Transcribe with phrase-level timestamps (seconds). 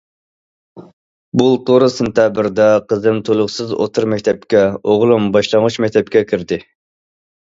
[1.41, 6.59] بۇلتۇر سېنتەبىردە قىزىم تولۇقسىز ئوتتۇرا مەكتەپكە، ئوغلۇم باشلانغۇچ مەكتەپكە كىردى.